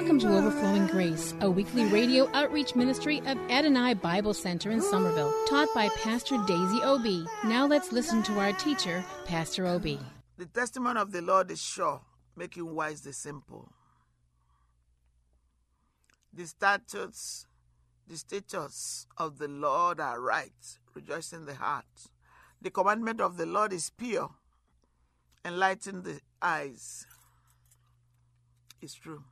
[0.00, 5.30] Welcome to Overflowing Grace, a weekly radio outreach ministry of Adonai Bible Center in Somerville,
[5.46, 7.26] taught by Pastor Daisy Obi.
[7.44, 9.98] Now let's listen to our teacher, Pastor Obi.
[10.38, 12.00] The testimony of the Lord is sure,
[12.34, 13.72] making wise the simple.
[16.32, 17.46] The statutes,
[18.08, 22.08] the statutes of the Lord are right, rejoicing the heart.
[22.62, 24.30] The commandment of the Lord is pure,
[25.44, 27.06] enlighten the eyes.
[28.80, 29.24] It's true.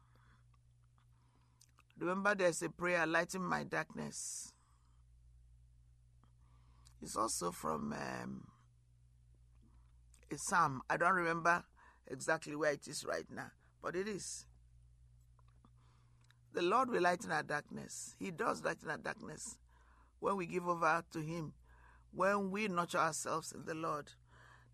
[1.98, 4.52] Remember, there's a prayer, lighten my darkness.
[7.02, 8.44] It's also from um,
[10.30, 10.82] a psalm.
[10.88, 11.64] I don't remember
[12.06, 13.50] exactly where it is right now,
[13.82, 14.46] but it is.
[16.54, 18.14] The Lord will lighten our darkness.
[18.18, 19.58] He does lighten our darkness
[20.20, 21.52] when we give over to Him,
[22.12, 24.10] when we nurture ourselves in the Lord.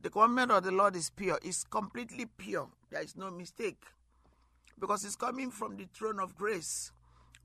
[0.01, 2.69] The commandment of the Lord is pure, it's completely pure.
[2.91, 3.83] There is no mistake
[4.79, 6.93] because it's coming from the throne of grace.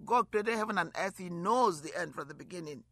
[0.06, 2.84] God created heaven and earth, He knows the end from the beginning.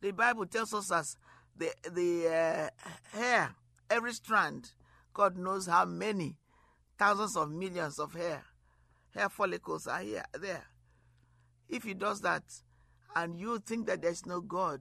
[0.00, 1.16] The Bible tells us as
[1.56, 3.54] the the uh, hair,
[3.90, 4.70] every strand,
[5.12, 6.36] God knows how many
[6.98, 8.44] thousands of millions of hair,
[9.14, 10.64] hair follicles are here there.
[11.68, 12.44] If He does that,
[13.14, 14.80] and you think that there's no God,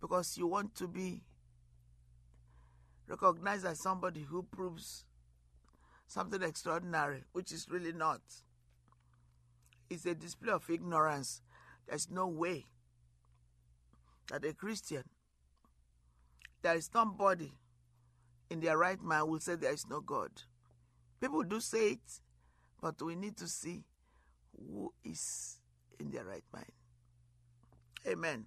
[0.00, 1.22] because you want to be
[3.06, 5.04] recognized as somebody who proves
[6.06, 8.20] something extraordinary, which is really not.
[9.90, 11.42] It's a display of ignorance.
[11.86, 12.66] There's no way
[14.30, 15.04] that a Christian,
[16.62, 17.52] there is somebody
[18.50, 20.30] in their right mind will say there is no God.
[21.20, 22.20] People do say it,
[22.80, 23.84] but we need to see
[24.56, 25.58] who is
[25.98, 26.72] in their right mind.
[28.06, 28.46] Amen.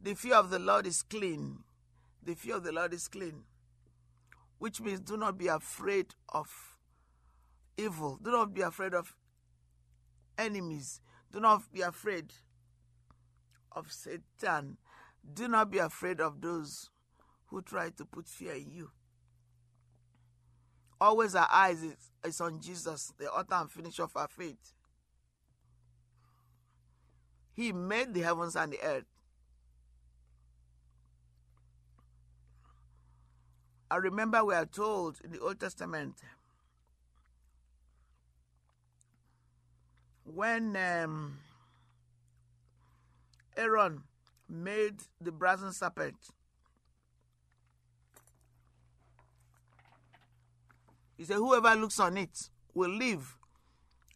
[0.00, 1.58] The fear of the Lord is clean.
[2.22, 3.44] The fear of the Lord is clean,
[4.58, 6.48] which means do not be afraid of
[7.76, 8.18] evil.
[8.22, 9.14] Do not be afraid of
[10.36, 11.00] enemies.
[11.32, 12.32] Do not be afraid
[13.72, 14.76] of Satan.
[15.34, 16.90] Do not be afraid of those
[17.46, 18.90] who try to put fear in you.
[21.00, 24.74] Always our eyes is, is on Jesus, the author and finisher of our faith.
[27.54, 29.04] He made the heavens and the earth.
[33.90, 36.14] I remember we are told in the Old Testament
[40.24, 41.38] when um,
[43.56, 44.04] Aaron
[44.48, 46.14] made the brazen serpent,
[51.16, 53.36] he said, Whoever looks on it will live.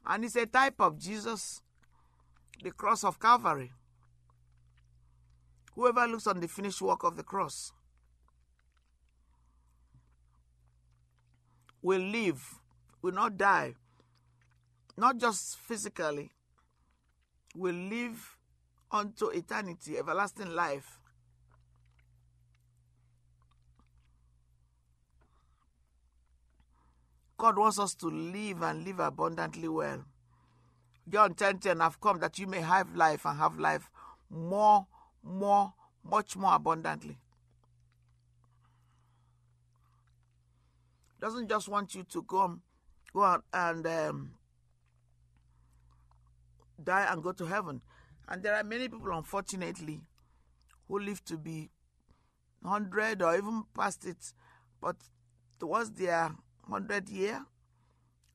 [0.06, 1.62] And it's a type of Jesus,
[2.62, 3.72] the cross of Calvary.
[5.74, 7.72] Whoever looks on the finished work of the cross
[11.84, 12.42] will live,
[13.02, 13.74] will not die,
[14.96, 16.30] not just physically,
[17.54, 18.38] will live
[18.90, 20.98] unto eternity, everlasting life.
[27.36, 30.06] God wants us to live and live abundantly well.
[31.06, 33.90] John 10 10, I've come that you may have life and have life
[34.30, 34.86] more,
[35.22, 37.18] more, much more abundantly.
[41.24, 42.60] Doesn't just want you to go,
[43.14, 44.32] go out and um,
[46.84, 47.80] die and go to heaven.
[48.28, 50.02] And there are many people, unfortunately,
[50.86, 51.70] who live to be
[52.60, 54.34] 100 or even past it,
[54.82, 54.96] but
[55.58, 56.28] towards their
[56.66, 57.46] 100 year,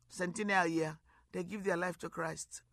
[0.08, 0.98] centennial year,
[1.32, 2.64] they give their life to Christ.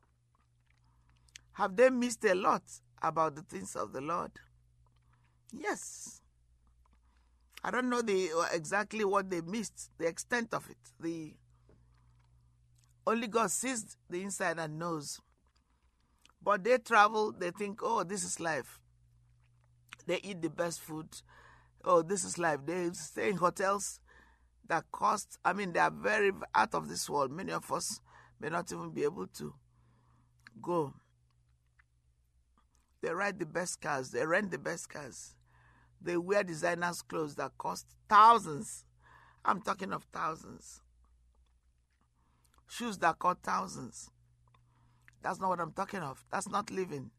[1.52, 2.62] Have they missed a lot
[3.02, 4.32] about the things of the Lord?
[5.52, 6.22] Yes.
[7.66, 10.76] I don't know the uh, exactly what they missed, the extent of it.
[11.00, 11.34] The
[13.04, 15.20] only God sees the inside and knows.
[16.40, 18.78] But they travel, they think, oh, this is life.
[20.06, 21.08] They eat the best food.
[21.84, 22.60] Oh, this is life.
[22.64, 23.98] They stay in hotels
[24.68, 27.32] that cost, I mean, they are very out of this world.
[27.32, 28.00] Many of us
[28.38, 29.54] may not even be able to
[30.62, 30.94] go.
[33.02, 35.34] They ride the best cars, they rent the best cars.
[36.00, 38.84] They wear designers' clothes that cost thousands.
[39.44, 40.80] I'm talking of thousands.
[42.68, 44.10] Shoes that cost thousands.
[45.22, 46.24] That's not what I'm talking of.
[46.30, 47.10] That's not living.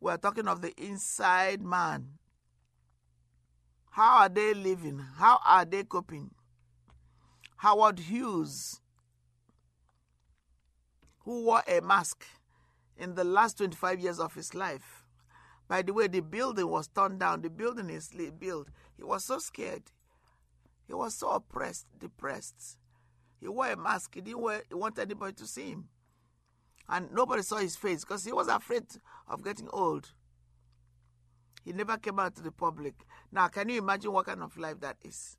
[0.00, 2.18] We're talking of the inside man.
[3.90, 5.04] How are they living?
[5.16, 6.30] How are they coping?
[7.56, 8.80] Howard Hughes,
[11.24, 12.24] who wore a mask
[12.96, 14.99] in the last 25 years of his life,
[15.70, 17.42] By the way, the building was torn down.
[17.42, 18.66] The building is built.
[18.96, 19.84] He was so scared.
[20.88, 22.76] He was so oppressed, depressed.
[23.40, 24.16] He wore a mask.
[24.16, 25.88] He didn't wear, he wanted anybody to see him.
[26.88, 28.82] And nobody saw his face because he was afraid
[29.28, 30.10] of getting old.
[31.64, 32.94] He never came out to the public.
[33.30, 35.36] Now, can you imagine what kind of life that is?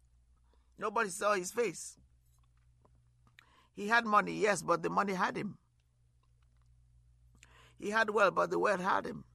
[0.79, 1.97] Nobody saw his face.
[3.75, 5.57] He had money, yes, but the money had him.
[7.77, 9.25] He had wealth, but the wealth had him.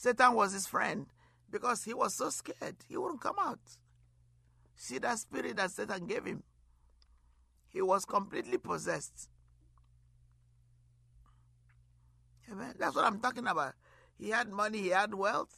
[0.00, 1.04] Satan was his friend
[1.50, 2.76] because he was so scared.
[2.88, 3.58] He wouldn't come out.
[4.74, 6.42] See that spirit that Satan gave him?
[7.68, 9.28] He was completely possessed.
[12.50, 12.76] Amen.
[12.78, 13.74] That's what I'm talking about.
[14.18, 15.54] He had money, he had wealth,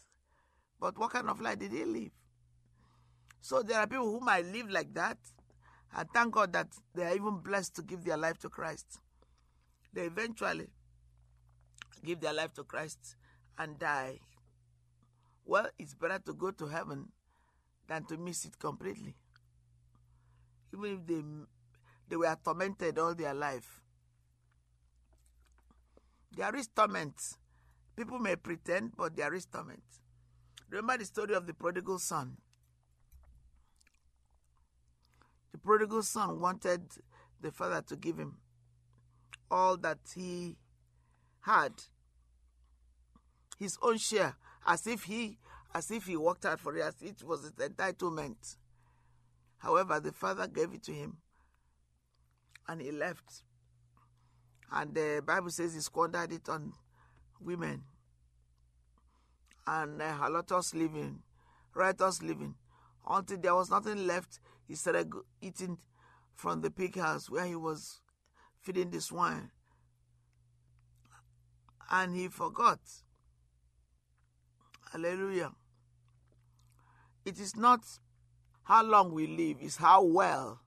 [0.80, 2.10] but what kind of life did he live?
[3.40, 5.18] So there are people who might live like that,
[5.96, 6.66] and thank God that
[6.96, 8.98] they are even blessed to give their life to Christ.
[9.92, 10.66] They eventually
[12.04, 13.14] give their life to Christ
[13.56, 14.18] and die.
[15.44, 17.08] Well, it's better to go to heaven
[17.88, 19.14] than to miss it completely.
[20.72, 21.22] Even if they
[22.08, 23.80] they were tormented all their life.
[26.36, 27.14] There is torment.
[27.96, 29.82] People may pretend, but there is torment.
[30.70, 32.36] Remember the story of the prodigal son.
[35.52, 36.82] The prodigal son wanted
[37.40, 38.38] the father to give him
[39.50, 40.56] all that he
[41.40, 41.72] had,
[43.58, 44.36] his own share,
[44.66, 45.38] as if he
[45.74, 48.56] as if he worked hard for it, as it was his entitlement.
[49.58, 51.16] However, the father gave it to him
[52.68, 53.44] and he left.
[54.70, 56.72] And the Bible says he squandered it on
[57.40, 57.82] women
[59.66, 61.20] and uh, halotous living,
[61.74, 62.54] riotous living,
[63.08, 64.40] until there was nothing left.
[64.66, 65.10] He started
[65.40, 65.78] eating
[66.34, 68.00] from the pig house where he was
[68.60, 69.50] feeding the swine.
[71.90, 72.80] And he forgot.
[74.92, 75.52] Hallelujah.
[77.24, 77.80] It is not
[78.64, 80.60] how long we live, it's how well.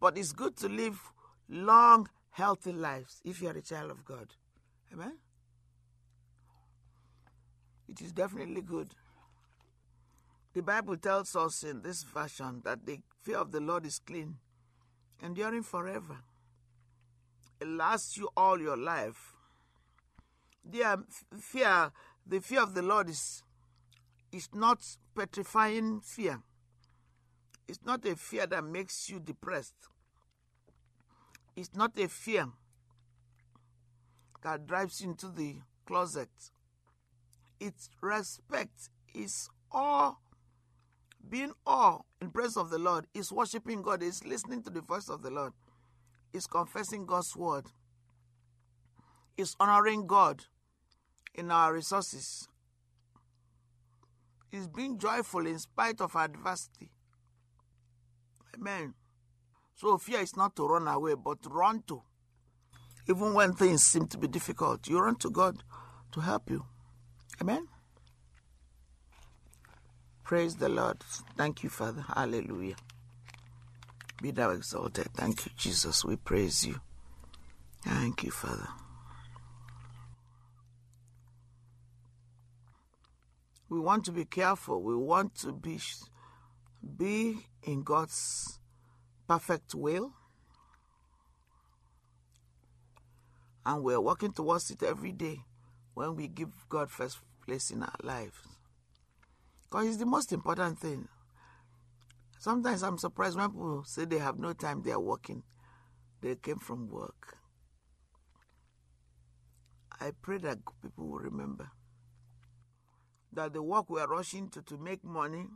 [0.00, 1.00] But it's good to live
[1.48, 4.28] long, healthy lives if you are a child of God.
[4.92, 5.18] Amen?
[7.88, 8.94] It is definitely good.
[10.54, 14.36] The Bible tells us in this version that the fear of the Lord is clean,
[15.22, 16.18] enduring forever.
[17.60, 19.34] It lasts you all your life.
[20.64, 21.04] The
[21.38, 21.90] fear,
[22.26, 23.42] the fear of the Lord is,
[24.32, 24.78] is not
[25.14, 26.40] petrifying fear.
[27.68, 29.74] It's not a fear that makes you depressed.
[31.56, 32.46] It's not a fear
[34.42, 36.30] that drives you into the closet.
[37.60, 40.16] It's respect, it's awe.
[41.28, 45.08] Being awe in presence of the Lord is worshiping God, is listening to the voice
[45.08, 45.52] of the Lord,
[46.32, 47.66] is confessing God's word,
[49.36, 50.44] is honoring God
[51.34, 52.48] in our resources,
[54.50, 56.90] is being joyful in spite of adversity.
[58.54, 58.94] Amen.
[59.74, 62.02] So fear is not to run away, but run to.
[63.08, 65.62] Even when things seem to be difficult, you run to God
[66.12, 66.64] to help you.
[67.40, 67.66] Amen.
[70.22, 71.02] Praise the Lord.
[71.36, 72.04] Thank you, Father.
[72.14, 72.76] Hallelujah.
[74.22, 75.08] Be thou exalted.
[75.14, 76.04] Thank you, Jesus.
[76.04, 76.80] We praise you.
[77.84, 78.68] Thank you, Father.
[83.72, 84.82] We want to be careful.
[84.82, 85.80] We want to be
[86.98, 88.60] be in God's
[89.26, 90.12] perfect will.
[93.64, 95.44] And we're working towards it every day
[95.94, 98.36] when we give God first place in our lives.
[99.70, 101.08] Because it's the most important thing.
[102.38, 105.44] Sometimes I'm surprised when people say they have no time, they are working.
[106.20, 107.38] They came from work.
[109.98, 111.70] I pray that people will remember
[113.32, 115.46] that the work we are rushing to to make money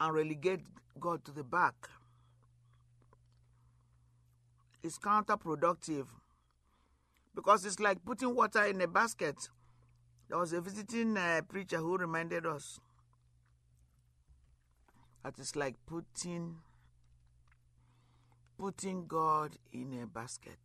[0.00, 0.60] and relegate
[1.00, 1.88] God to the back
[4.82, 6.06] is counterproductive
[7.34, 9.48] because it's like putting water in a basket.
[10.28, 12.80] There was a visiting uh, preacher who reminded us
[15.22, 16.56] that it's like putting
[18.58, 20.58] putting God in a basket,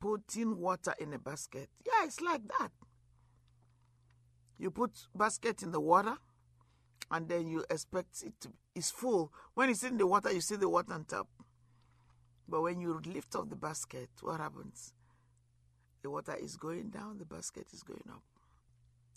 [0.00, 1.68] putting water in a basket.
[1.86, 2.70] Yeah, it's like that.
[4.58, 6.16] You put basket in the water,
[7.10, 9.32] and then you expect it to it's full.
[9.54, 11.28] When it's in the water, you see the water on top.
[12.48, 14.92] But when you lift up the basket, what happens?
[16.02, 18.22] The water is going down, the basket is going up.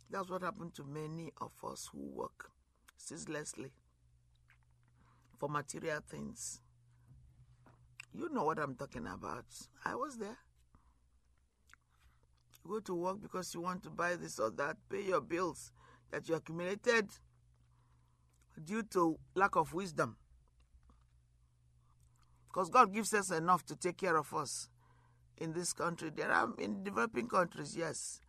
[0.10, 2.50] That's what happened to many of us who work
[2.98, 3.72] ceaselessly
[5.40, 6.60] for material things.
[8.14, 9.46] You know what I'm talking about.
[9.86, 10.38] I was there.
[12.64, 15.72] You go to work because you want to buy this or that, pay your bills
[16.12, 17.10] that you accumulated
[18.64, 20.18] due to lack of wisdom.
[22.48, 24.70] Because God gives us enough to take care of us
[25.38, 26.12] in this country.
[26.14, 28.20] There are in developing countries, yes,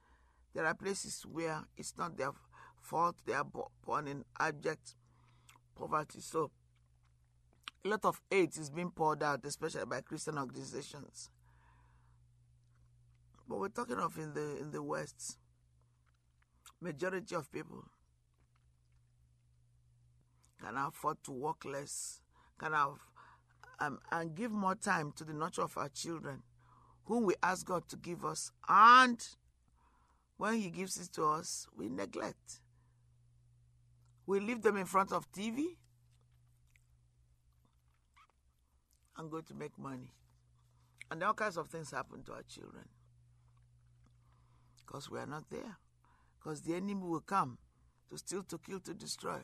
[0.55, 2.31] there are places where it's not their
[2.81, 3.17] fault.
[3.27, 3.47] They are
[3.85, 4.95] born in abject
[5.75, 6.21] poverty.
[6.21, 6.51] So
[7.85, 11.31] a lot of aid is being poured out, especially by Christian organizations.
[13.53, 15.37] But we're talking of in the in the West,
[16.81, 17.85] majority of people
[20.59, 22.23] can afford to work less,
[22.59, 22.95] can have
[23.79, 26.43] um, and give more time to the nurture of our children,
[27.05, 29.23] whom we ask God to give us, and
[30.39, 32.63] when He gives it to us, we neglect.
[34.25, 35.77] We leave them in front of TV
[39.19, 40.15] and go to make money.
[41.11, 42.89] And all kinds of things happen to our children
[44.85, 45.79] because we are not there.
[46.39, 47.59] Because the enemy will come
[48.11, 49.39] to steal, to kill, to destroy.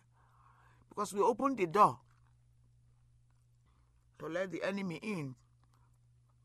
[0.89, 1.99] Because we open the door
[4.19, 5.35] to let the enemy in.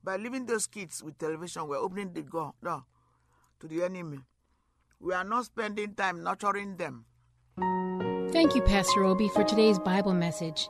[0.03, 4.19] By leaving those kids with television, we're opening the door to the enemy.
[4.99, 7.05] We are not spending time nurturing them.
[8.31, 10.69] Thank you, Pastor Obi, for today's Bible message.